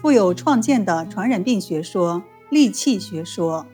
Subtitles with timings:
[0.00, 3.66] 富有创建的传染病学说——戾气学说。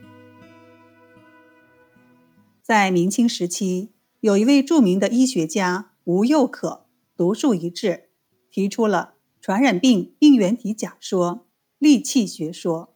[2.61, 6.85] 在明清时期，有一位著名的医学家吴又可，
[7.15, 8.09] 独树一帜，
[8.51, 11.47] 提出了传染病病原体假说、
[11.79, 12.93] 戾气学说，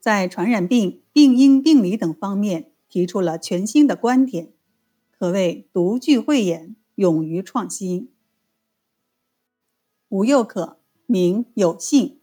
[0.00, 4.54] 在传染病病因、病理等方面提出了全新的观点，
[5.10, 8.10] 可谓独具慧眼，勇于创新。
[10.08, 10.77] 吴又可，
[11.10, 12.20] 名有信，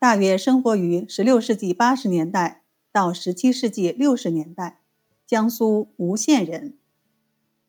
[0.00, 4.80] 大约生活于16世纪80年代到17世纪60年代。
[5.24, 6.76] 江苏吴县人，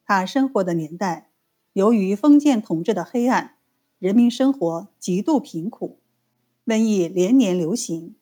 [0.03, 1.29] 他生活的年代，
[1.73, 3.57] 由于封建统治的黑暗，
[3.99, 5.99] 人民生活极度贫苦，
[6.65, 8.15] 瘟疫连年流行。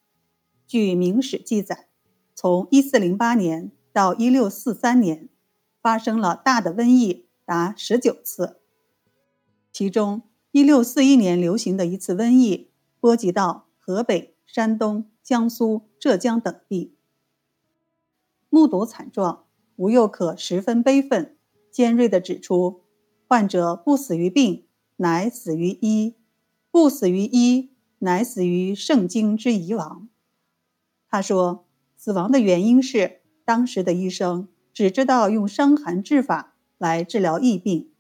[0.68, 1.88] 据《明史》记载，
[2.34, 5.30] 从1408年到1643年，
[5.82, 8.60] 发生了大的瘟疫达十九次。
[9.72, 10.24] 其中
[10.56, 12.70] ，1641年流行的一次瘟疫，
[13.02, 16.96] 波及到河北、山东、江苏、浙江等地。
[18.48, 21.36] 目睹惨状，吴又可十分悲愤，
[21.70, 22.84] 尖锐地指出：
[23.28, 26.16] 患者不死于病，乃死于医；
[26.72, 30.08] 不死于医，乃死于圣经之遗亡。
[31.10, 31.66] 他说，
[31.98, 37.92] 死亡的原因是当时的医生只知道用伤寒治法来治疗疫病。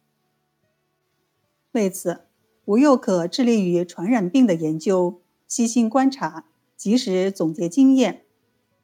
[1.74, 2.22] 为此，
[2.66, 8.26] 吴又可致力于传染病的研究，悉心观察，及时总结经验，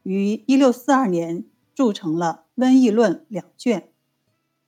[0.04, 1.46] 于一六四二年。
[1.74, 3.90] 著成了《瘟疫论》两卷，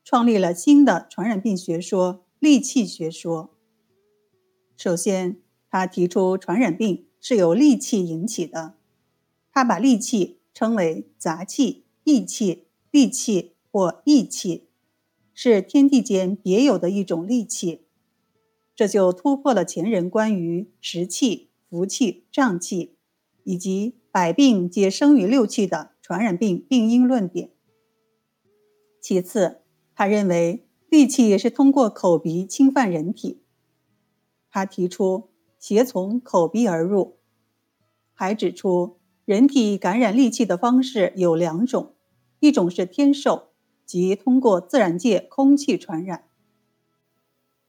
[0.06, 3.54] 创立了新的传染病学说——戾气学说。
[4.78, 8.76] 首先，他提出传染病是由戾气引起的，
[9.52, 14.70] 他把戾气称为杂气、异气、戾气或异气，
[15.34, 17.83] 是天地间别有的一种戾气。
[18.76, 22.96] 这就突破了前人关于食气、福气、胀气
[23.44, 25.94] 以及百病皆生于六气的。
[26.04, 27.52] 传染病病因论点。
[29.00, 29.62] 其次，
[29.96, 33.42] 他认为戾气是通过口鼻侵犯人体。
[34.52, 37.20] 他提出邪从口鼻而入，
[38.14, 41.94] 还指出人体感染戾气的方式有两种：
[42.42, 43.54] 一种是天授，
[43.86, 46.26] 即通过自然界空气传染；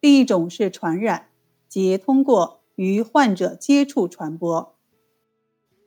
[0.04, 1.30] 另一种是传染，
[1.66, 4.76] 即通过与患者接触传播。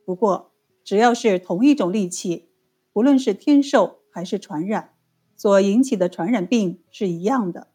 [0.04, 0.50] 不过，
[0.82, 2.48] 只要是同一种戾气，
[2.92, 4.92] 不论是天授还是传染，
[5.36, 7.68] 所引起的传染病是一样的。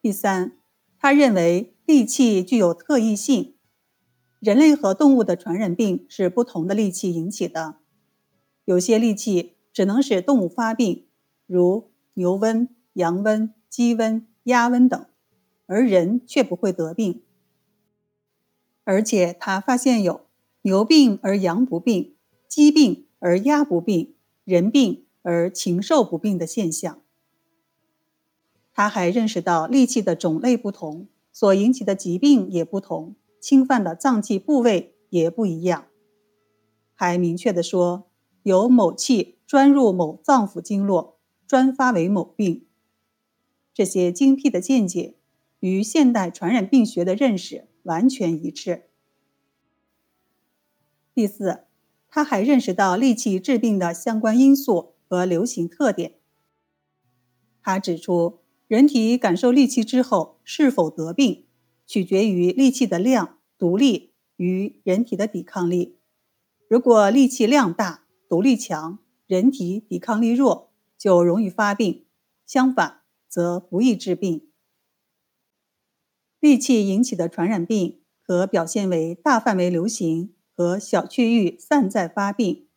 [0.00, 0.56] 第三，
[0.98, 3.54] 他认为戾气具有特异性，
[4.40, 7.74] 人类和动物的传染病是不同的戾气引起的。
[8.64, 11.04] 有些戾气只能使动物发病，
[11.46, 15.06] 如牛瘟、羊瘟、鸡瘟、鸭瘟等，
[15.66, 17.22] 而人却不会得病。
[18.84, 20.26] 而且他发现有。
[20.64, 22.14] 牛病而羊不病，
[22.46, 24.14] 鸡病而鸭不病，
[24.44, 27.02] 人病而禽兽不病的现象。
[28.72, 35.86] 他还认识到戾气的种类不同，所引起的疾病也不同，侵犯的脏器部位也不一样。
[36.94, 38.08] 还明确地说，
[38.44, 42.66] 有某气专入某脏腑经络，专发为某病。
[43.74, 45.14] 这些精辟的见解
[45.60, 48.84] 与现代传染病学的认识完全一致。
[51.14, 51.64] 第四，
[52.08, 56.14] 他还认识到戾气治病的相关因素和流行特点。
[57.62, 61.44] 他指出，人体感受戾气之后是否得病，
[61.86, 65.98] 取决于戾气的量、毒力与人体的抵抗力。
[66.66, 72.06] 如果戾气量大、毒力强，人体抵抗力弱，就容易发病；
[72.46, 73.01] 相反，
[73.32, 74.46] 则不易治病。
[76.38, 80.34] 戾气引起的传染病可表现为大范围流行。
[80.54, 82.68] 和小区域散在发病，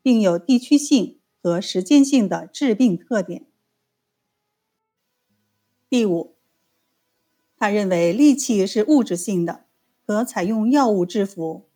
[0.00, 3.48] 并有地区性和时间性的致病特点。
[5.90, 6.36] 第五，
[7.56, 9.66] 他认为戾气是物质性的，
[10.06, 11.68] 可采用药物制服。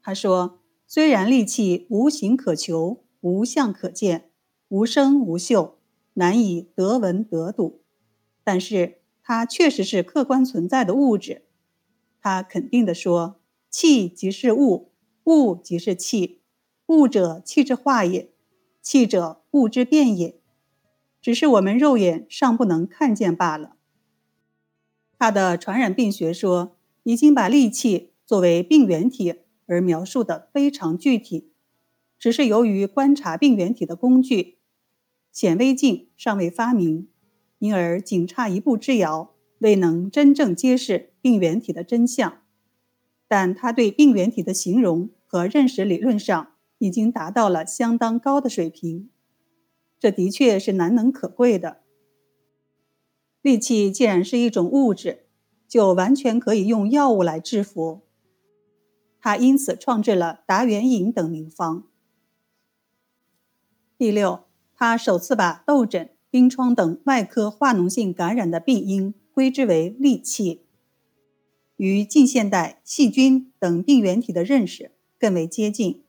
[0.00, 4.30] 他说，虽然戾气无形可求、无相可见、
[4.68, 5.79] 无声无嗅，
[6.14, 7.82] 难以得闻得睹，
[8.44, 11.42] 但是它确实是客观存在的物质。
[12.20, 13.36] 他肯定地说。
[13.72, 14.90] 气即是物，
[15.22, 16.40] 物即是气，
[16.86, 18.32] 物者气之化也，
[18.82, 20.40] 气者物之变也，
[21.22, 23.76] 只是我们肉眼尚不能看见罢了。
[25.16, 29.36] 他的传染病学说已经把戾气作为病原体
[29.66, 31.52] 而描述的非常具体，
[32.18, 34.58] 只是由于观察病原体的工具
[35.40, 37.08] 显微镜尚未发明，
[37.60, 42.42] 因而仅差一步之遥，未能真正揭示病原体的真相。
[43.26, 49.08] 但他对病原体的形容和认识理论上已经达到了相当高的水平，
[49.98, 51.80] 这的确是难能可贵的。
[53.42, 55.24] 戾气既然是一种物质，
[55.66, 58.02] 就完全可以用药物来制服。
[59.18, 61.86] 他因此创制了达原饮等名方。
[63.96, 64.44] 第六，
[64.80, 70.62] 他首次把痘疹、冰疮等外科化脓性感染的病因归之为戾气，
[71.76, 76.02] 与近现代细菌等病原体的认识更为接近。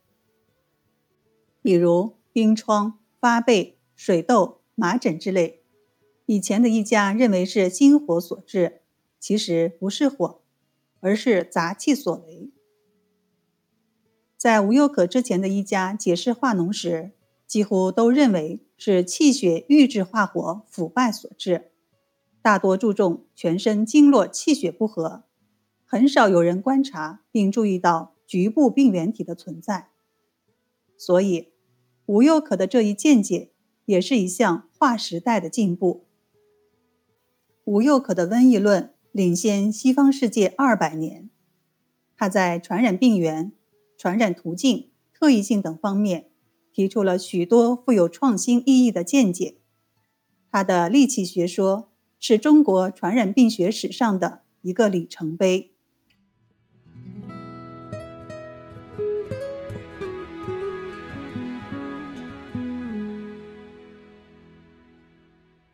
[1.61, 5.63] 比如冰疮、发背、水痘、麻疹之类，
[6.25, 8.83] 以前的医家认为是心火所致，
[9.19, 10.39] 其实不是火，
[11.01, 12.49] 而是杂气所为。
[14.37, 17.11] 在无忧可之前的医家解释化脓时，
[17.51, 21.71] 几乎都认为是气血郁滞化火腐败所致，
[22.41, 25.25] 大多注重全身经络气血不和，
[25.83, 29.89] 很少有人观察并注意到局部病原体的存在。
[30.97, 31.49] 所以，
[32.05, 33.51] 无忧可的这一见解
[33.83, 36.05] 也是一项划时代的进步。
[37.65, 41.29] 无忧可的瘟疫论领先西方世界二百年，
[42.15, 43.51] 他在传染病源、
[43.97, 46.30] 传染途径、特异性等方面。
[46.73, 49.57] 提出了许多富有创新意义的见解。
[50.51, 51.89] 他的戾气学说
[52.19, 55.71] 是中国传染病学史上的一个里程碑。